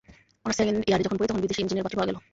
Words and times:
Honours 0.43 0.57
second 0.59 0.77
ইয়ারে 0.87 1.05
যখন 1.05 1.17
পড়ি, 1.17 1.29
তখন 1.29 1.43
বিদেশি 1.45 1.59
ইঞ্জিনিয়ার 1.63 1.85
পাত্র 1.85 1.97
পাওয়া 1.97 2.09
গেল। 2.09 2.17